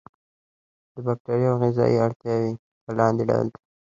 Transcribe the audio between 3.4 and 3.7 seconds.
دي.